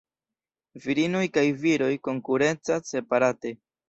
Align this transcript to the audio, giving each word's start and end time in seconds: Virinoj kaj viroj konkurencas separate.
Virinoj 0.85 1.19
kaj 1.37 1.43
viroj 1.63 1.89
konkurencas 2.07 2.89
separate. 2.95 3.53